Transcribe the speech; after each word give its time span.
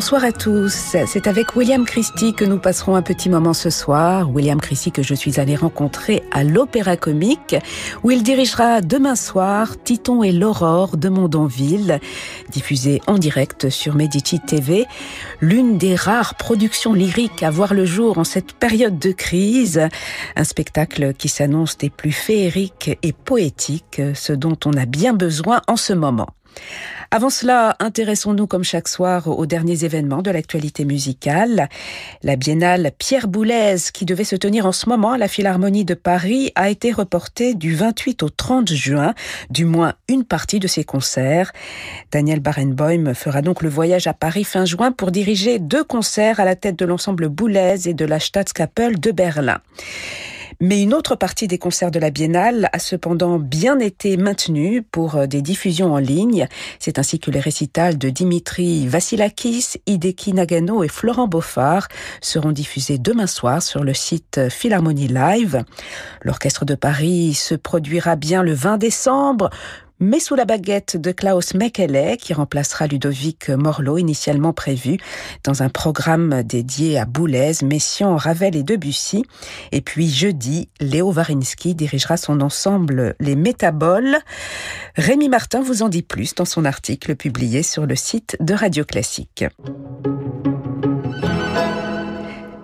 Bonsoir 0.00 0.24
à 0.24 0.32
tous. 0.32 0.96
C'est 1.06 1.26
avec 1.26 1.56
William 1.56 1.84
Christie 1.84 2.32
que 2.32 2.46
nous 2.46 2.56
passerons 2.56 2.96
un 2.96 3.02
petit 3.02 3.28
moment 3.28 3.52
ce 3.52 3.68
soir. 3.68 4.30
William 4.30 4.58
Christie 4.58 4.92
que 4.92 5.02
je 5.02 5.14
suis 5.14 5.38
allé 5.38 5.56
rencontrer 5.56 6.22
à 6.32 6.42
l'Opéra 6.42 6.96
Comique 6.96 7.54
où 8.02 8.10
il 8.10 8.22
dirigera 8.22 8.80
demain 8.80 9.14
soir 9.14 9.76
Titon 9.84 10.22
et 10.22 10.32
l'Aurore 10.32 10.96
de 10.96 11.10
Mondonville, 11.10 12.00
diffusé 12.48 13.02
en 13.08 13.18
direct 13.18 13.68
sur 13.68 13.94
Medici 13.94 14.40
TV. 14.40 14.86
L'une 15.42 15.76
des 15.76 15.96
rares 15.96 16.34
productions 16.36 16.94
lyriques 16.94 17.42
à 17.42 17.50
voir 17.50 17.74
le 17.74 17.84
jour 17.84 18.16
en 18.16 18.24
cette 18.24 18.54
période 18.54 18.98
de 18.98 19.12
crise. 19.12 19.86
Un 20.34 20.44
spectacle 20.44 21.12
qui 21.12 21.28
s'annonce 21.28 21.76
des 21.76 21.90
plus 21.90 22.12
féeriques 22.12 22.98
et 23.02 23.12
poétiques, 23.12 24.00
ce 24.14 24.32
dont 24.32 24.56
on 24.64 24.72
a 24.72 24.86
bien 24.86 25.12
besoin 25.12 25.60
en 25.68 25.76
ce 25.76 25.92
moment. 25.92 26.30
Avant 27.12 27.30
cela, 27.30 27.74
intéressons-nous 27.80 28.46
comme 28.46 28.62
chaque 28.62 28.86
soir 28.86 29.26
aux 29.26 29.44
derniers 29.44 29.84
événements 29.84 30.22
de 30.22 30.30
l'actualité 30.30 30.84
musicale. 30.84 31.68
La 32.22 32.36
biennale 32.36 32.92
Pierre 32.96 33.26
Boulez, 33.26 33.76
qui 33.92 34.04
devait 34.04 34.22
se 34.22 34.36
tenir 34.36 34.64
en 34.64 34.70
ce 34.70 34.88
moment 34.88 35.10
à 35.10 35.18
la 35.18 35.26
Philharmonie 35.26 35.84
de 35.84 35.94
Paris, 35.94 36.52
a 36.54 36.70
été 36.70 36.92
reportée 36.92 37.54
du 37.54 37.74
28 37.74 38.22
au 38.22 38.28
30 38.28 38.72
juin, 38.72 39.14
du 39.50 39.64
moins 39.64 39.94
une 40.08 40.24
partie 40.24 40.60
de 40.60 40.68
ses 40.68 40.84
concerts. 40.84 41.50
Daniel 42.12 42.38
Barenboim 42.38 43.12
fera 43.14 43.42
donc 43.42 43.62
le 43.62 43.68
voyage 43.68 44.06
à 44.06 44.14
Paris 44.14 44.44
fin 44.44 44.64
juin 44.64 44.92
pour 44.92 45.10
diriger 45.10 45.58
deux 45.58 45.82
concerts 45.82 46.38
à 46.38 46.44
la 46.44 46.54
tête 46.54 46.78
de 46.78 46.84
l'ensemble 46.84 47.28
Boulez 47.28 47.88
et 47.88 47.94
de 47.94 48.04
la 48.04 48.20
Staatskapelle 48.20 49.00
de 49.00 49.10
Berlin. 49.10 49.58
Mais 50.62 50.82
une 50.82 50.92
autre 50.92 51.16
partie 51.16 51.48
des 51.48 51.56
concerts 51.56 51.90
de 51.90 51.98
la 51.98 52.10
Biennale 52.10 52.68
a 52.74 52.78
cependant 52.78 53.38
bien 53.38 53.78
été 53.78 54.18
maintenue 54.18 54.82
pour 54.82 55.16
euh, 55.16 55.26
des 55.26 55.40
diffusions 55.40 55.94
en 55.94 55.98
ligne. 55.98 56.48
C'est 56.78 56.98
ainsi 56.98 57.18
que 57.18 57.30
les 57.30 57.40
récitals 57.40 57.96
de 57.96 58.10
Dimitri 58.10 58.86
Vassilakis, 58.86 59.76
Hideki 59.86 60.34
Nagano 60.34 60.84
et 60.84 60.88
Florent 60.88 61.28
Beaufard 61.28 61.88
seront 62.20 62.52
diffusés 62.52 62.98
demain 62.98 63.26
soir 63.26 63.62
sur 63.62 63.84
le 63.84 63.94
site 63.94 64.50
Philharmonie 64.50 65.08
Live. 65.08 65.64
L'Orchestre 66.20 66.66
de 66.66 66.74
Paris 66.74 67.32
se 67.32 67.54
produira 67.54 68.16
bien 68.16 68.42
le 68.42 68.52
20 68.52 68.76
décembre 68.76 69.48
mais 70.00 70.18
sous 70.18 70.34
la 70.34 70.44
baguette 70.44 70.96
de 70.96 71.12
Klaus 71.12 71.54
Mekele, 71.54 72.16
qui 72.16 72.32
remplacera 72.32 72.86
Ludovic 72.86 73.50
Morlot, 73.50 73.98
initialement 73.98 74.52
prévu 74.52 74.98
dans 75.44 75.62
un 75.62 75.68
programme 75.68 76.42
dédié 76.42 76.98
à 76.98 77.04
Boulez, 77.04 77.52
Messiaen, 77.62 78.16
Ravel 78.16 78.56
et 78.56 78.62
Debussy. 78.62 79.24
Et 79.72 79.82
puis 79.82 80.08
jeudi, 80.08 80.68
Léo 80.80 81.10
Varinsky 81.12 81.74
dirigera 81.74 82.16
son 82.16 82.40
ensemble 82.40 83.14
Les 83.20 83.36
Métaboles. 83.36 84.18
Rémi 84.96 85.28
Martin 85.28 85.60
vous 85.60 85.82
en 85.82 85.88
dit 85.88 86.02
plus 86.02 86.34
dans 86.34 86.44
son 86.44 86.64
article 86.64 87.14
publié 87.14 87.62
sur 87.62 87.86
le 87.86 87.94
site 87.94 88.36
de 88.40 88.54
Radio 88.54 88.84
Classique. 88.84 89.44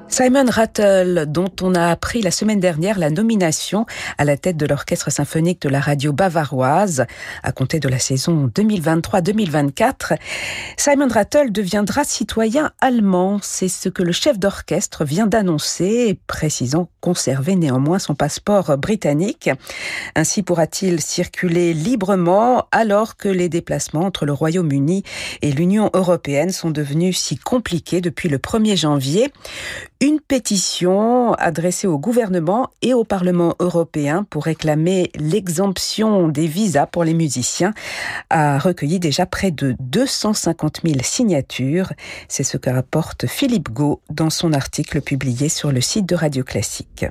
Simon 0.09 0.47
Rattle, 0.49 1.27
dont 1.29 1.51
on 1.61 1.75
a 1.75 1.89
appris 1.89 2.23
la 2.23 2.31
semaine 2.31 2.61
dernière 2.61 2.99
la 2.99 3.11
nomination 3.11 3.87
à 4.19 4.25
la 4.25 4.37
tête 4.37 4.57
de 4.57 4.65
l'orchestre 4.65 5.11
symphonique 5.11 5.61
de 5.63 5.69
la 5.69 5.81
radio 5.81 6.13
bavaroise 6.13 7.07
à 7.43 7.53
compter 7.53 7.81
de 7.81 7.89
la 7.89 7.99
saison 7.99 8.51
2023-2024, 8.55 10.17
Simon 10.77 11.09
Rattle 11.09 11.51
deviendra 11.51 12.05
citoyen 12.05 12.71
allemand. 12.81 13.41
C'est 13.43 13.69
ce 13.69 13.89
que 13.89 14.03
le 14.03 14.13
chef 14.13 14.39
d'orchestre 14.39 15.05
vient 15.05 15.27
d'annoncer, 15.27 16.19
précisant 16.27 16.89
conserver 17.01 17.57
néanmoins 17.57 17.99
son 17.99 18.15
passeport 18.15 18.79
britannique. 18.79 19.51
Ainsi 20.15 20.43
pourra-t-il 20.43 21.01
circuler 21.01 21.75
librement 21.75 22.69
alors 22.71 23.17
que 23.17 23.29
les 23.29 23.49
déplacements 23.49 24.05
entre 24.07 24.25
le 24.25 24.33
Royaume-Uni 24.33 25.03
et 25.43 25.53
l'Union 25.53 25.91
européenne 25.95 26.51
sont 26.51 26.71
devenus 26.71 27.19
si 27.19 27.37
compliqués 27.37 28.01
depuis 28.01 28.29
le 28.29 28.39
1er 28.39 28.77
janvier 28.77 29.33
une 30.01 30.21
pétition 30.21 31.33
adressée 31.35 31.87
au 31.87 31.99
gouvernement 31.99 32.71
et 32.83 32.93
au 32.93 33.05
Parlement 33.05 33.55
européen 33.61 34.25
pour 34.29 34.45
réclamer 34.45 35.11
l'exemption 35.15 36.29
des 36.29 36.47
visas 36.47 36.87
pour 36.87 37.05
les 37.05 37.15
musiciens 37.15 37.73
a 38.29 38.59
recueilli 38.59 38.99
déjà 38.99 39.27
près 39.27 39.51
de 39.51 39.75
250 39.81 40.81
000 40.85 40.99
signatures. 41.03 41.93
C'est 42.29 42.45
ce 42.45 42.59
que 42.59 42.71
rapporte 42.71 43.27
Philippe 43.27 43.71
Gau 43.71 44.03
dans 44.11 44.31
son 44.31 44.53
article 44.53 45.01
publié 45.01 45.49
sur 45.49 45.73
le 45.73 45.81
site 45.81 46.07
de 46.07 46.15
Radio 46.15 46.45
Classique. 46.45 47.07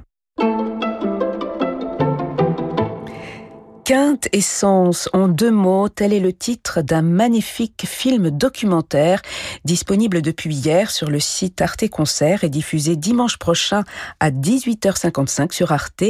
Quinte 3.85 4.29
Essence, 4.31 5.09
en 5.13 5.28
deux 5.28 5.51
mots, 5.51 5.90
tel 5.90 6.12
est 6.12 6.19
le 6.19 6.34
titre 6.34 6.81
d'un 6.81 7.03
magnifique 7.03 7.84
film 7.85 8.31
documentaire 8.31 9.22
disponible 9.63 10.23
depuis 10.23 10.56
hier 10.56 10.90
sur 10.90 11.12
le 11.12 11.19
site 11.19 11.62
Arte 11.62 11.88
Concert 11.90 12.44
et 12.44 12.50
diffusé 12.50 12.96
dimanche 12.96 13.38
prochain 13.38 13.84
à 14.19 14.31
18h55 14.31 15.51
sur 15.51 15.72
Arte. 15.72 16.03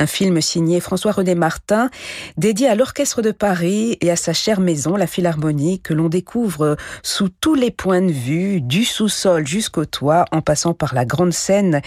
Un 0.00 0.06
film 0.08 0.40
signé 0.40 0.80
François-René 0.80 1.36
Martin, 1.36 1.88
dédié 2.36 2.66
à 2.66 2.74
l'Orchestre 2.74 3.22
de 3.22 3.30
Paris 3.30 3.96
et 4.00 4.10
à 4.10 4.16
sa 4.16 4.32
chère 4.32 4.58
maison, 4.58 4.96
la 4.96 5.06
Philharmonie, 5.06 5.78
que 5.78 5.94
l'on 5.94 6.08
découvre 6.08 6.76
sous 7.04 7.28
tous 7.28 7.54
les 7.54 7.70
points 7.70 8.02
de 8.02 8.10
vue, 8.10 8.60
du 8.60 8.84
sous-sol 8.84 9.46
jusqu'au 9.46 9.84
toit, 9.84 10.24
en 10.32 10.40
passant 10.40 10.74
par 10.74 10.96
la 10.96 11.04
grande 11.04 11.32
scène 11.32 11.80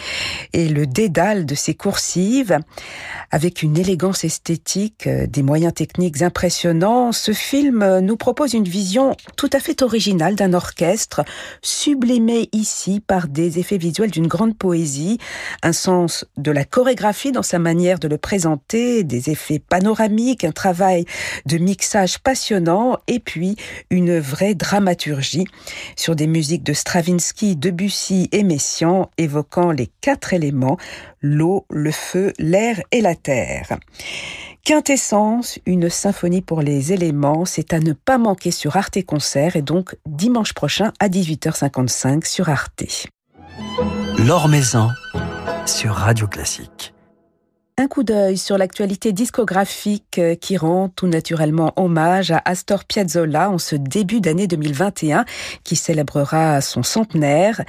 et 0.54 0.70
le 0.70 0.88
dédale 0.88 1.46
de 1.46 1.54
ses 1.54 1.74
coursives, 1.74 2.58
avec 3.30 3.62
une 3.62 3.78
élégance 3.78 4.24
esthétique 4.24 5.10
des 5.26 5.44
moyens 5.44 5.74
techniques 5.74 6.22
impressionnants, 6.22 7.12
ce 7.12 7.32
film 7.32 8.00
nous 8.00 8.18
propose 8.18 8.54
une 8.54 8.68
vision 8.68 9.16
tout 9.36 9.50
à 9.54 9.60
fait 9.60 9.82
originale 9.82 10.36
d'un 10.36 10.54
orchestre, 10.54 11.24
sublimé 11.62 12.50
ici 12.52 13.00
par 13.00 13.28
des 13.28 13.60
effets 13.60 13.78
visuels 13.78 14.12
d'une 14.12 14.28
grande 14.28 14.58
poésie, 14.58 15.18
un 15.64 15.74
sens 15.74 16.26
de 16.38 16.52
la 16.52 16.66
chorégraphie 16.66 17.32
dans 17.32 17.44
sa 17.44 17.60
manière 17.60 18.00
de 18.00 18.08
le 18.08 18.18
présenter, 18.18 19.04
des 19.04 19.30
effets 19.30 19.60
panoramiques, 19.60 20.44
un 20.44 20.52
travail 20.52 21.06
de 21.46 21.58
mixage 21.58 22.20
passionnant 22.20 22.98
et 23.08 23.20
puis 23.20 23.56
une 23.90 24.20
vraie 24.20 24.56
dramaturgie 24.56 25.48
sur 25.96 26.16
des 26.16 26.28
musiques 26.28 26.64
de 26.64 26.74
Stravinsky, 26.74 27.56
Debussy 27.56 28.30
et 28.32 28.44
Messiaen 28.44 29.10
évoquant 29.18 29.72
les 29.72 29.90
quatre 30.02 30.34
éléments, 30.34 30.78
l'eau, 31.22 31.66
le 31.70 31.92
feu, 31.92 32.34
l'air 32.40 32.82
et 32.92 33.02
la 33.02 33.16
terre. 33.16 33.78
Quintessence, 34.68 35.60
une 35.66 35.90
symphonie 35.90 36.42
pour 36.42 36.60
les 36.60 36.92
éléments, 36.92 37.46
c'est 37.46 37.72
à 37.72 37.80
ne 37.80 37.94
pas 37.94 38.18
manquer 38.18 38.52
sur 38.52 38.76
Arte 38.76 39.02
Concert 39.06 39.56
et 39.56 39.62
donc 39.62 39.96
dimanche 40.06 40.52
prochain 40.52 40.92
à 41.00 41.08
18h55 41.08 42.26
sur 42.26 42.50
Arte. 42.50 42.84
L'Or 44.18 44.50
Maison 44.50 44.90
sur 45.66 45.94
Radio 45.94 46.28
Classique. 46.28 46.94
Un 47.88 47.90
coup 47.90 48.04
d'œil 48.04 48.38
sur 48.38 48.58
l'actualité 48.58 49.14
discographique 49.14 50.20
euh, 50.20 50.36
qui 50.36 50.58
rend 50.58 50.90
tout 50.90 51.08
naturellement 51.08 51.72
hommage 51.78 52.32
à 52.32 52.42
Astor 52.44 52.84
Piazzolla 52.84 53.50
en 53.50 53.60
ce 53.60 53.78
début 53.78 54.20
d'année 54.20 54.46
2021 54.46 55.24
qui 55.64 55.78
célébrera 55.78 56.60
son 56.60 56.84
centenaire. 56.84 57.62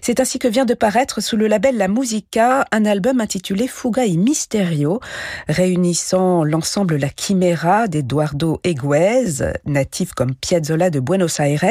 C'est 0.00 0.20
ainsi 0.20 0.38
que 0.38 0.46
vient 0.46 0.64
de 0.64 0.74
paraître 0.74 1.20
sous 1.20 1.36
le 1.36 1.48
label 1.48 1.76
La 1.76 1.88
Musica 1.88 2.66
un 2.70 2.84
album 2.84 3.20
intitulé 3.20 3.66
Fuga 3.66 4.04
y 4.04 4.16
Misterio 4.16 5.00
réunissant 5.48 6.44
l'ensemble 6.44 6.94
La 6.94 7.08
Chimera 7.08 7.88
d'Eduardo 7.88 8.60
Eguez, 8.62 9.54
natif 9.66 10.12
comme 10.12 10.36
Piazzolla 10.36 10.90
de 10.90 11.00
Buenos 11.00 11.40
Aires, 11.40 11.64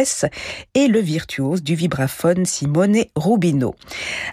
et 0.74 0.88
le 0.90 1.00
virtuose 1.00 1.64
du 1.64 1.76
vibraphone 1.76 2.46
Simone 2.46 3.06
Rubino. 3.16 3.76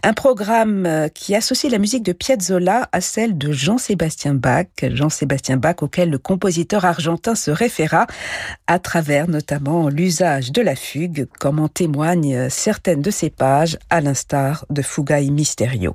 Un 0.02 0.12
programme 0.12 0.86
euh, 0.86 1.06
qui 1.06 1.36
associe 1.36 1.70
la 1.70 1.78
musique 1.78 2.02
de 2.02 2.12
Piazzolla 2.12 2.88
à 2.90 3.00
celle 3.00 3.38
de 3.38 3.59
Jean-Sébastien 3.60 4.32
Bach, 4.32 4.68
Jean-Sébastien 4.82 5.58
Bach 5.58 5.82
auquel 5.82 6.08
le 6.08 6.16
compositeur 6.16 6.86
argentin 6.86 7.34
se 7.34 7.50
référa 7.50 8.06
à 8.66 8.78
travers 8.78 9.28
notamment 9.28 9.90
l'usage 9.90 10.50
de 10.50 10.62
la 10.62 10.74
fugue, 10.74 11.26
comme 11.38 11.60
en 11.60 11.68
témoignent 11.68 12.48
certaines 12.48 13.02
de 13.02 13.10
ses 13.10 13.28
pages, 13.28 13.78
à 13.90 14.00
l'instar 14.00 14.64
de 14.70 14.80
Fugaï 14.80 15.30
Mysterio. 15.30 15.94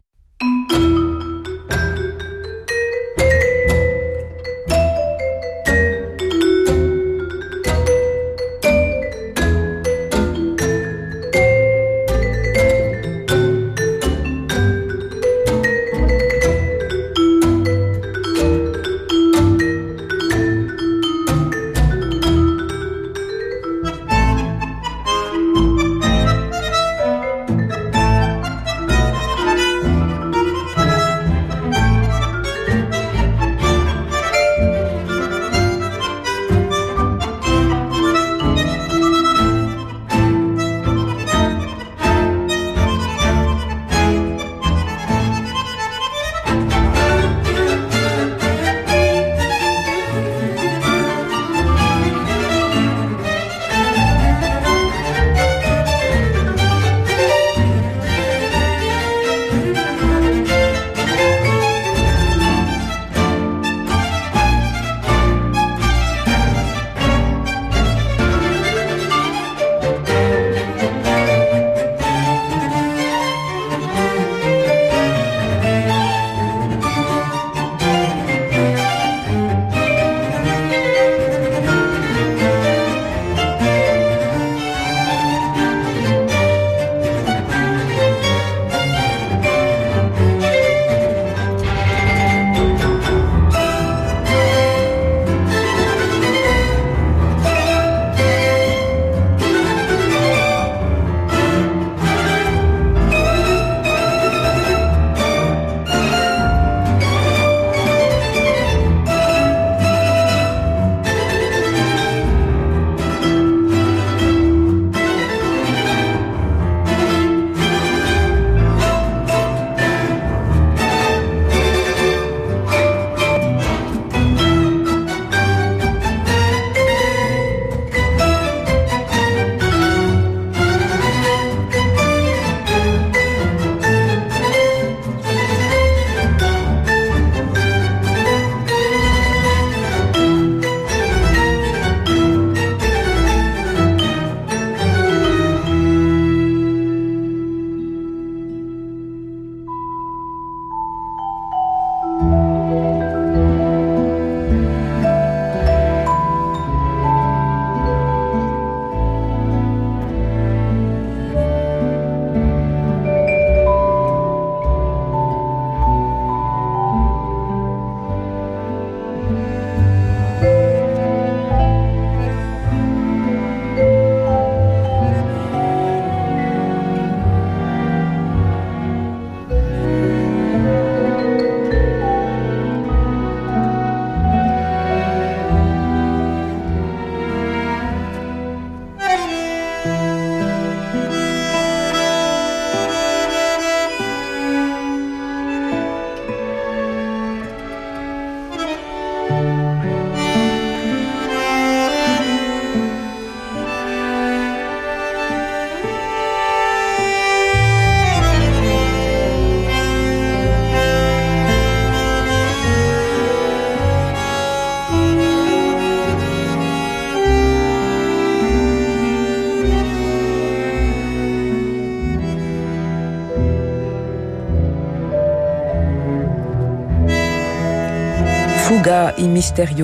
Fuga 228.86 229.16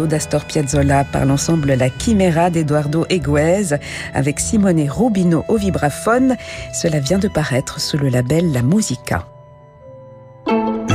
d'Astor 0.05 0.45
Piazzolla 0.45 1.03
par 1.05 1.25
l'ensemble 1.25 1.73
La 1.73 1.89
Chimera 1.89 2.51
d'Eduardo 2.51 3.07
Eguez 3.09 3.75
avec 4.13 4.39
Simone 4.39 4.87
Rubino 4.87 5.43
au 5.47 5.57
vibraphone. 5.57 6.35
Cela 6.71 6.99
vient 6.99 7.17
de 7.17 7.27
paraître 7.27 7.81
sous 7.81 7.97
le 7.97 8.09
label 8.09 8.51
La 8.51 8.61
Musica. 8.61 9.25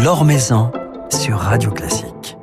L'Or 0.04 0.25
Maison 0.25 0.70
sur 1.10 1.36
Radio 1.38 1.72
Classique. 1.72 2.35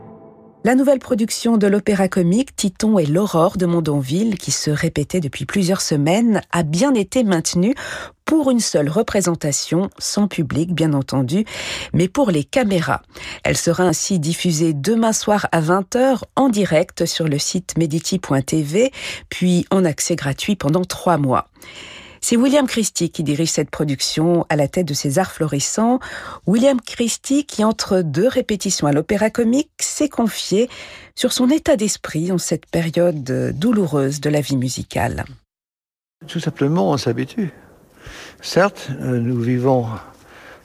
La 0.66 0.76
nouvelle 0.76 1.00
production 1.00 1.58
de 1.58 1.68
l'opéra 1.68 2.08
comique 2.08 2.56
Titon 2.56 2.98
et 2.98 3.06
l'Aurore 3.06 3.58
de 3.58 3.66
Mondonville, 3.66 4.38
qui 4.38 4.52
se 4.52 4.72
répétait 4.72 5.20
depuis 5.20 5.46
plusieurs 5.46 5.82
semaines, 5.82 6.40
a 6.54 6.64
bien 6.64 6.94
été 6.94 7.26
maintenue 7.26 7.76
pour 8.24 8.50
une 8.50 8.62
seule 8.62 8.88
représentation, 8.88 9.90
sans 9.98 10.30
public 10.30 10.74
bien 10.74 10.94
entendu, 10.94 11.44
mais 11.92 12.08
pour 12.08 12.32
les 12.32 12.46
caméras. 12.46 13.02
Elle 13.44 13.58
sera 13.58 13.84
ainsi 13.84 14.20
diffusée 14.20 14.74
demain 14.74 15.12
soir 15.12 15.50
à 15.52 15.60
20h 15.60 16.22
en 16.38 16.48
direct 16.48 17.06
sur 17.06 17.28
le 17.28 17.40
site 17.40 17.78
mediti.tv, 17.78 18.94
puis 19.28 19.66
en 19.70 19.84
accès 19.84 20.16
gratuit 20.16 20.56
pendant 20.56 20.86
trois 20.86 21.18
mois. 21.18 21.50
C'est 22.26 22.38
William 22.38 22.68
Christie 22.68 23.10
qui 23.10 23.22
dirige 23.22 23.52
cette 23.52 23.70
production 23.70 24.46
à 24.48 24.56
la 24.56 24.70
tête 24.70 24.88
de 24.88 24.94
ses 24.94 25.20
arts 25.20 25.34
florissants. 25.34 26.00
William 26.48 26.80
Christie 26.80 27.44
qui, 27.44 27.66
entre 27.66 28.00
deux 28.00 28.30
répétitions 28.30 28.88
à 28.88 28.94
l'opéra 28.94 29.30
comique, 29.30 29.70
s'est 29.82 30.08
confié 30.08 30.70
sur 31.16 31.34
son 31.34 31.50
état 31.50 31.76
d'esprit 31.76 32.32
en 32.32 32.38
cette 32.38 32.66
période 32.66 33.52
douloureuse 33.60 34.22
de 34.22 34.30
la 34.30 34.40
vie 34.40 34.56
musicale. 34.56 35.26
Tout 36.26 36.40
simplement, 36.40 36.92
on 36.92 36.98
s'habitue. 36.98 37.52
Certes, 38.42 38.90
nous 39.02 39.42
vivons 39.42 39.88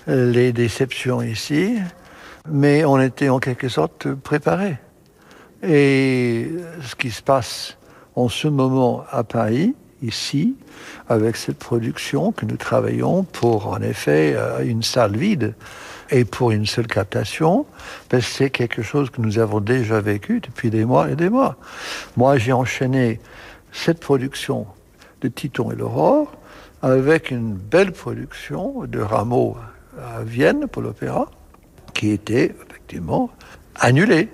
les 0.07 0.53
déceptions 0.53 1.23
ici, 1.23 1.75
mais 2.49 2.85
on 2.85 3.01
était 3.01 3.31
en 3.31 3.41
quelque 3.41 3.69
sorte 3.69 4.15
préparés. 4.15 4.79
Et 5.65 6.53
ce 6.83 6.95
qui 6.95 7.11
se 7.11 7.21
passe 7.21 7.79
en 8.15 8.29
ce 8.29 8.47
moment 8.47 9.03
à 9.11 9.25
Paris, 9.25 9.75
ici, 10.03 10.55
avec 11.09 11.37
cette 11.37 11.59
production 11.59 12.33
que 12.33 12.47
nous 12.47 12.57
travaillons 12.57 13.25
pour, 13.25 13.69
en 13.69 13.81
effet, 13.81 14.37
une 14.65 14.83
salle 14.83 15.17
vide 15.17 15.55
et 16.11 16.25
pour 16.25 16.51
une 16.53 16.67
seule 16.67 16.87
captation, 16.87 17.67
ben 18.11 18.21
c'est 18.21 18.51
quelque 18.51 18.83
chose 18.83 19.11
que 19.11 19.21
nous 19.21 19.39
avons 19.39 19.61
déjà 19.61 20.01
vécu 20.01 20.41
depuis 20.41 20.71
des 20.71 20.85
mois 20.85 21.11
et 21.11 21.17
des 21.17 21.29
mois. 21.29 21.57
Moi, 22.17 22.39
j'ai 22.39 22.53
enchaîné 22.53 23.21
cette 23.73 24.01
production 24.01 24.67
de 25.21 25.29
Titon 25.29 25.71
et 25.71 25.77
l'Aurore 25.77 26.33
avec 26.81 27.31
une 27.31 27.55
belle 27.55 27.93
production 27.93 28.85
de 28.87 29.01
Rameau 29.01 29.57
à 30.01 30.23
Vienne 30.23 30.67
pour 30.69 30.81
l'opéra, 30.81 31.29
qui 31.93 32.11
était 32.11 32.55
effectivement 32.69 33.31
annulée. 33.75 34.29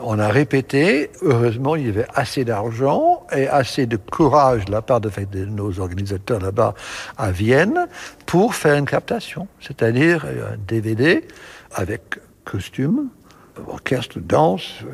On 0.00 0.20
a 0.20 0.28
répété, 0.28 1.10
heureusement 1.22 1.74
il 1.74 1.86
y 1.86 1.88
avait 1.88 2.06
assez 2.14 2.44
d'argent 2.44 3.26
et 3.34 3.48
assez 3.48 3.86
de 3.86 3.96
courage 3.96 4.64
de 4.66 4.70
la 4.70 4.80
part 4.80 5.00
de, 5.00 5.10
nos 5.44 5.80
organisateurs 5.80 6.40
là-bas 6.40 6.74
à 7.16 7.32
Vienne 7.32 7.88
pour 8.24 8.54
faire 8.54 8.76
une 8.76 8.86
captation, 8.86 9.48
c'est-à-dire 9.60 10.24
un 10.24 10.56
DVD 10.68 11.26
avec 11.74 12.20
costume, 12.44 13.08
orchestre, 13.66 14.20
danse, 14.20 14.84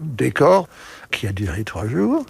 décor, 0.00 0.68
qui 1.10 1.26
a 1.26 1.32
duré 1.32 1.64
trois 1.64 1.86
jours, 1.86 2.26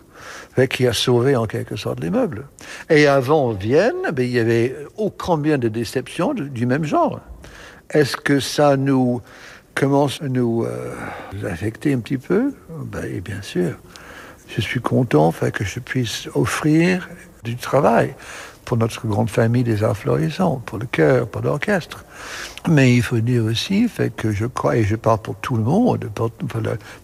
qui 0.71 0.87
a 0.87 0.93
sauvé 0.93 1.35
en 1.35 1.47
quelque 1.47 1.75
sorte 1.75 2.00
les 2.00 2.11
meubles. 2.11 2.47
Et 2.88 3.09
avant 3.09 3.50
Vienne, 3.50 4.11
ben, 4.12 4.23
il 4.23 4.31
y 4.31 4.38
avait 4.38 4.76
ô 4.97 5.11
combien 5.11 5.59
de 5.59 5.69
déceptions 5.69 6.35
du 6.35 6.67
même 6.67 6.85
genre. 6.85 7.21
Est-ce 7.91 8.17
que 8.17 8.38
ça 8.41 8.76
nous 8.76 9.21
commence 9.75 10.21
à 10.23 10.29
nous 10.29 10.64
euh, 10.64 10.95
affecter 11.45 11.93
un 11.93 12.00
petit 12.00 12.19
peu 12.19 12.55
ben, 12.87 13.21
Bien 13.21 13.43
sûr. 13.43 13.76
Je 14.49 14.61
suis 14.61 14.81
content 14.81 15.33
que 15.33 15.64
je 15.64 15.81
puisse 15.81 16.29
offrir 16.35 17.09
du 17.43 17.57
travail 17.57 18.14
pour 18.64 18.76
notre 18.76 19.07
grande 19.07 19.31
famille 19.31 19.64
des 19.64 19.83
arts 19.83 19.97
florissants, 19.97 20.62
pour 20.64 20.79
le 20.79 20.87
chœur, 20.87 21.26
pour 21.29 21.43
l'orchestre. 21.43 22.05
Mais 22.69 22.95
il 22.95 23.02
faut 23.02 23.21
dire 23.21 23.45
aussi 23.45 23.88
fait 23.88 24.14
que 24.14 24.31
je 24.31 24.47
crois, 24.47 24.76
et 24.76 24.85
je 24.85 24.95
parle 24.97 25.19
pour 25.19 25.37
tout 25.37 25.57
le 25.57 25.62
monde, 25.62 26.09
pour, 26.14 26.31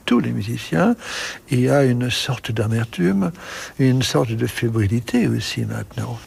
tous 0.05 0.21
les 0.21 0.31
musiciens, 0.31 0.95
il 1.51 1.61
y 1.61 1.69
a 1.69 1.85
une 1.85 2.11
sorte 2.11 2.53
d'amertume, 2.53 3.33
une 3.79 4.03
sorte 4.03 4.31
de 4.31 4.47
fébrilité 4.47 5.27
aussi 5.27 5.65
maintenant. 5.65 6.19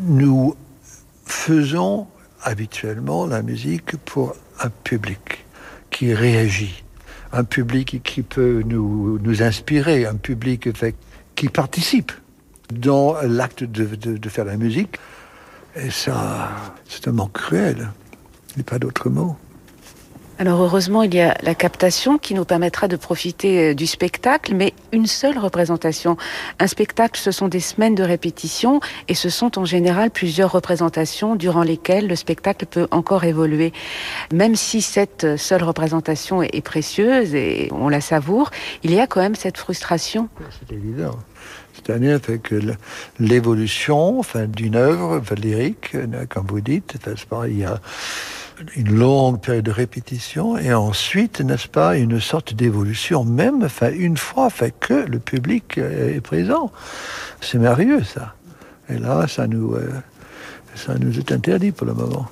Nous 0.00 0.56
faisons 1.26 2.06
habituellement 2.42 3.26
la 3.26 3.42
musique 3.42 3.96
pour 4.04 4.34
un 4.60 4.70
public 4.70 5.44
qui 5.92 6.12
réagit, 6.12 6.82
un 7.32 7.44
public 7.44 8.02
qui 8.02 8.22
peut 8.22 8.62
nous, 8.66 9.18
nous 9.20 9.42
inspirer, 9.42 10.06
un 10.06 10.16
public 10.16 10.68
qui 11.36 11.48
participe 11.48 12.10
dans 12.72 13.16
l'acte 13.22 13.62
de, 13.62 13.84
de, 13.84 14.16
de, 14.16 14.28
faire 14.28 14.44
la 14.44 14.56
musique. 14.56 14.96
Et 15.76 15.90
ça, 15.90 16.50
c'est 16.88 17.06
un 17.08 17.12
manque 17.12 17.34
cruel. 17.34 17.90
Il 18.50 18.58
n'y 18.58 18.62
a 18.62 18.64
pas 18.64 18.78
d'autre 18.78 19.08
mot. 19.08 19.36
Alors 20.38 20.60
heureusement, 20.60 21.02
il 21.02 21.14
y 21.14 21.20
a 21.20 21.36
la 21.42 21.54
captation 21.54 22.18
qui 22.18 22.34
nous 22.34 22.44
permettra 22.44 22.88
de 22.88 22.96
profiter 22.96 23.74
du 23.74 23.86
spectacle, 23.86 24.54
mais 24.54 24.72
une 24.90 25.06
seule 25.06 25.38
représentation. 25.38 26.16
Un 26.58 26.66
spectacle, 26.66 27.20
ce 27.20 27.30
sont 27.30 27.48
des 27.48 27.60
semaines 27.60 27.94
de 27.94 28.02
répétition 28.02 28.80
et 29.08 29.14
ce 29.14 29.28
sont 29.28 29.58
en 29.58 29.64
général 29.64 30.10
plusieurs 30.10 30.50
représentations 30.50 31.36
durant 31.36 31.62
lesquelles 31.62 32.08
le 32.08 32.16
spectacle 32.16 32.66
peut 32.66 32.88
encore 32.90 33.24
évoluer. 33.24 33.72
Même 34.32 34.56
si 34.56 34.82
cette 34.82 35.36
seule 35.36 35.62
représentation 35.62 36.42
est 36.42 36.64
précieuse 36.64 37.34
et 37.34 37.68
on 37.70 37.88
la 37.88 38.00
savoure, 38.00 38.50
il 38.82 38.92
y 38.92 39.00
a 39.00 39.06
quand 39.06 39.20
même 39.20 39.36
cette 39.36 39.58
frustration. 39.58 40.28
C'est 40.58 40.74
évident. 40.74 41.18
C'est-à-dire 41.74 42.20
que 42.20 42.60
l'évolution 43.18 44.22
d'une 44.48 44.76
œuvre 44.76 45.22
lyrique, 45.34 45.96
comme 46.28 46.46
vous 46.46 46.60
dites, 46.60 46.96
il 47.48 47.58
y 47.58 47.64
a 47.64 47.80
une 48.76 48.94
longue 48.94 49.40
période 49.40 49.64
de 49.64 49.70
répétition 49.70 50.56
et 50.56 50.72
ensuite, 50.72 51.40
n'est-ce 51.40 51.68
pas, 51.68 51.96
une 51.96 52.20
sorte 52.20 52.54
d'évolution, 52.54 53.24
même 53.24 53.68
une 53.96 54.16
fois 54.16 54.48
que 54.80 54.94
le 54.94 55.18
public 55.18 55.78
est 55.78 56.20
présent. 56.20 56.70
C'est 57.40 57.58
merveilleux 57.58 58.02
ça. 58.04 58.34
Et 58.88 58.98
là, 58.98 59.26
ça 59.28 59.46
nous, 59.46 59.74
euh, 59.74 59.90
ça 60.74 60.96
nous 60.98 61.18
est 61.18 61.32
interdit 61.32 61.72
pour 61.72 61.86
le 61.86 61.94
moment. 61.94 62.28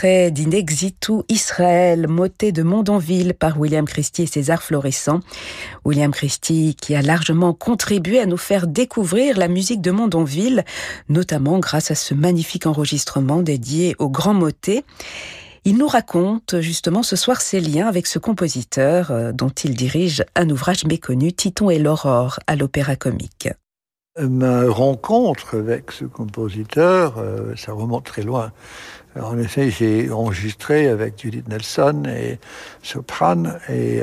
Extrait 0.00 0.30
d'Inexitu 0.30 1.12
Israël, 1.28 2.08
moté 2.08 2.52
de 2.52 2.62
Mondonville 2.62 3.34
par 3.34 3.60
William 3.60 3.84
Christie 3.84 4.22
et 4.22 4.26
César 4.26 4.62
Florissant. 4.62 5.20
William 5.84 6.10
Christie 6.10 6.74
qui 6.80 6.94
a 6.94 7.02
largement 7.02 7.52
contribué 7.52 8.18
à 8.18 8.24
nous 8.24 8.38
faire 8.38 8.66
découvrir 8.66 9.36
la 9.36 9.46
musique 9.46 9.82
de 9.82 9.90
Mondonville, 9.90 10.64
notamment 11.10 11.58
grâce 11.58 11.90
à 11.90 11.94
ce 11.94 12.14
magnifique 12.14 12.64
enregistrement 12.64 13.42
dédié 13.42 13.94
au 13.98 14.08
grand 14.08 14.32
motet. 14.32 14.84
Il 15.66 15.76
nous 15.76 15.88
raconte 15.88 16.60
justement 16.60 17.02
ce 17.02 17.16
soir 17.16 17.42
ses 17.42 17.60
liens 17.60 17.86
avec 17.86 18.06
ce 18.06 18.18
compositeur 18.18 19.10
euh, 19.10 19.32
dont 19.32 19.50
il 19.50 19.74
dirige 19.74 20.24
un 20.34 20.48
ouvrage 20.48 20.86
méconnu, 20.86 21.34
Titon 21.34 21.68
et 21.68 21.78
l'aurore, 21.78 22.40
à 22.46 22.56
l'Opéra 22.56 22.96
Comique. 22.96 23.50
Ma 24.18 24.68
rencontre 24.68 25.56
avec 25.56 25.92
ce 25.92 26.04
compositeur, 26.04 27.18
euh, 27.18 27.54
ça 27.56 27.72
remonte 27.72 28.04
très 28.04 28.22
loin. 28.22 28.50
En 29.18 29.38
effet, 29.38 29.70
j'ai 29.70 30.10
enregistré 30.10 30.86
avec 30.88 31.20
Judith 31.20 31.48
Nelson 31.48 32.04
et 32.06 32.38
Soprane 32.82 33.58
et 33.68 34.02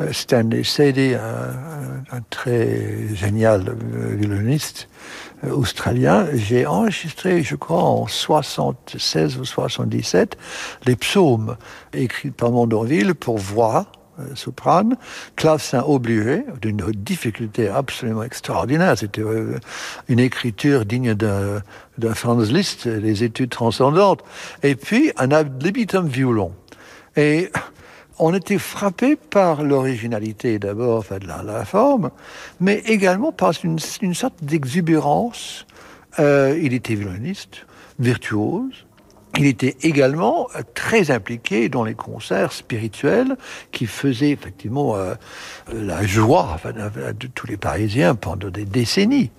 euh, 0.00 0.12
Stanley 0.12 0.64
Sadie, 0.64 1.14
un, 1.14 2.20
très 2.30 3.14
génial 3.14 3.68
euh, 3.68 4.14
violoniste 4.14 4.88
euh, 5.44 5.50
australien. 5.50 6.26
J'ai 6.34 6.66
enregistré, 6.66 7.42
je 7.42 7.56
crois, 7.56 7.82
en 7.82 8.06
76 8.06 9.38
ou 9.38 9.44
77, 9.44 10.38
les 10.86 10.96
psaumes 10.96 11.56
écrits 11.92 12.30
par 12.30 12.50
Mondonville 12.50 13.14
pour 13.14 13.38
voix 13.38 13.86
soprane, 14.34 14.96
clavecin 15.36 15.84
obligé, 15.86 16.44
d'une 16.60 16.82
difficulté 16.90 17.68
absolument 17.68 18.24
extraordinaire. 18.24 18.98
C'était 18.98 19.22
une 20.08 20.18
écriture 20.18 20.84
digne 20.84 21.14
d'un 21.14 21.62
Franz 22.14 22.52
Liszt, 22.52 22.88
des 22.88 23.24
études 23.24 23.50
transcendantes. 23.50 24.22
Et 24.62 24.74
puis 24.74 25.12
un 25.16 25.30
ad 25.30 25.62
libitum 25.62 26.06
violon. 26.08 26.52
Et 27.16 27.50
on 28.18 28.34
était 28.34 28.58
frappé 28.58 29.16
par 29.16 29.62
l'originalité 29.62 30.58
d'abord, 30.58 30.98
enfin 30.98 31.18
de 31.18 31.26
la, 31.26 31.64
forme, 31.64 32.10
mais 32.60 32.82
également 32.86 33.32
par 33.32 33.52
une, 33.62 33.78
sorte 33.78 34.42
d'exubérance. 34.42 35.66
Euh, 36.18 36.58
il 36.60 36.72
était 36.74 36.94
violoniste, 36.94 37.66
virtuose, 37.98 38.86
il 39.36 39.46
était 39.46 39.76
également 39.82 40.48
très 40.74 41.10
impliqué 41.10 41.68
dans 41.68 41.84
les 41.84 41.94
concerts 41.94 42.52
spirituels 42.52 43.36
qui 43.70 43.86
faisaient 43.86 44.30
effectivement 44.30 44.96
euh, 44.96 45.14
la 45.72 46.04
joie 46.04 46.56
de 47.18 47.26
tous 47.28 47.46
les 47.46 47.56
Parisiens 47.56 48.14
pendant 48.16 48.48
des 48.48 48.64
décennies. 48.64 49.30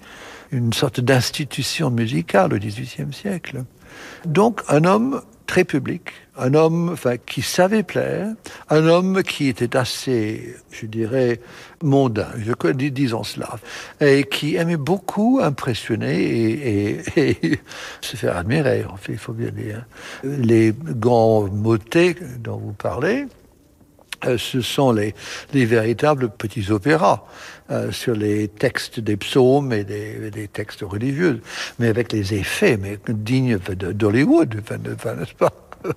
Une 0.52 0.74
sorte 0.74 1.00
d'institution 1.00 1.92
musicale 1.92 2.54
au 2.54 2.58
XVIIIe 2.58 3.14
siècle. 3.14 3.64
Donc 4.26 4.62
un 4.68 4.84
homme 4.84 5.22
très 5.50 5.64
public, 5.64 6.12
un 6.38 6.54
homme 6.54 6.96
qui 7.26 7.42
savait 7.42 7.82
plaire, 7.82 8.36
un 8.70 8.86
homme 8.86 9.24
qui 9.24 9.48
était 9.48 9.76
assez, 9.76 10.56
je 10.70 10.86
dirais, 10.86 11.42
mondain, 11.82 12.28
je, 12.38 12.72
disons 12.72 13.24
cela, 13.24 13.58
et 14.00 14.26
qui 14.26 14.58
aimait 14.58 14.78
beaucoup 14.78 15.40
impressionner 15.42 17.02
et, 17.18 17.60
se 18.02 18.16
faire 18.16 18.38
admirer, 18.38 18.86
en 18.86 18.96
fait, 18.96 19.14
il 19.14 19.18
faut 19.18 19.34
bien 19.34 19.50
dire. 19.50 19.86
Les 20.24 20.72
grands 20.72 21.48
motets 21.48 22.16
dont 22.40 22.58
vous 22.58 22.74
parlez, 22.74 23.26
euh, 24.26 24.38
ce 24.38 24.62
sont 24.62 24.92
les, 24.92 25.16
véritables 25.52 26.30
petits 26.30 26.72
opéras 26.72 27.26
euh, 27.72 27.92
sur 27.92 28.16
les 28.16 28.48
textes 28.48 29.00
des 29.00 29.16
psaumes 29.16 29.72
et 29.74 29.84
des, 29.84 30.50
textes 30.52 30.82
religieux, 30.82 31.40
mais 31.78 31.88
avec 31.88 32.12
les 32.12 32.34
effets 32.34 32.78
mais 32.78 32.98
dignes 33.08 33.60
d'Hollywood, 33.60 34.56
n'est-ce 34.56 35.36
pas? 35.36 35.54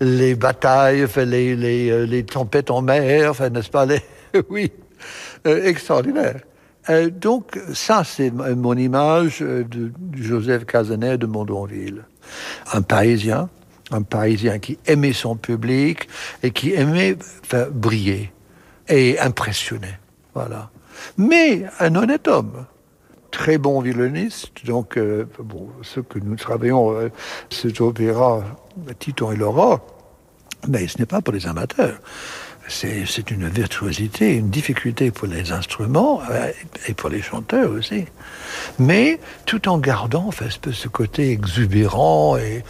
Les 0.00 0.34
batailles, 0.34 1.06
les, 1.16 1.54
les, 1.54 1.90
euh, 1.90 2.06
les, 2.06 2.24
tempêtes 2.24 2.70
en 2.70 2.80
mer, 2.80 3.34
n'est-ce 3.50 3.68
pas? 3.68 3.84
Les... 3.84 4.00
Oui, 4.48 4.72
euh, 5.46 5.64
extraordinaire. 5.64 6.40
Donc, 7.20 7.60
ça, 7.74 8.02
c'est 8.04 8.30
mon 8.30 8.76
image 8.76 9.40
de 9.40 9.92
Joseph 10.14 10.64
Casanet 10.64 11.18
de 11.18 11.26
Mondonville. 11.26 12.04
Un 12.72 12.80
Parisien, 12.80 13.50
un 13.90 14.02
Parisien 14.02 14.58
qui 14.58 14.78
aimait 14.86 15.12
son 15.12 15.36
public 15.36 16.08
et 16.42 16.50
qui 16.50 16.72
aimait 16.72 17.16
briller 17.70 18.32
et 18.88 19.20
impressionner. 19.20 19.98
Voilà. 20.34 20.70
Mais 21.16 21.64
un 21.80 21.94
honnête 21.94 22.28
homme 22.28 22.66
très 23.32 23.58
bon 23.58 23.80
violoniste. 23.80 24.64
Donc, 24.64 24.96
euh, 24.96 25.26
bon, 25.40 25.68
ce 25.82 25.98
que 25.98 26.20
nous 26.20 26.36
travaillons, 26.36 26.92
euh, 26.92 27.08
cet 27.50 27.80
opéra, 27.80 28.44
Titon 29.00 29.32
et 29.32 29.36
Laura, 29.36 29.80
mais 30.68 30.86
ce 30.86 30.98
n'est 30.98 31.06
pas 31.06 31.20
pour 31.20 31.34
les 31.34 31.48
amateurs. 31.48 31.98
C'est 32.68 33.30
une 33.30 33.48
virtuosité, 33.48 34.36
une 34.36 34.48
difficulté 34.48 35.10
pour 35.10 35.26
les 35.26 35.50
instruments 35.50 36.22
euh, 36.30 36.52
et 36.86 36.94
pour 36.94 37.10
les 37.10 37.20
chanteurs 37.20 37.72
aussi. 37.72 38.04
Mais 38.78 39.18
tout 39.46 39.68
en 39.68 39.78
gardant 39.78 40.26
enfin, 40.28 40.46
ce 40.48 40.88
côté 40.88 41.32
exubérant 41.32 42.36
et, 42.36 42.62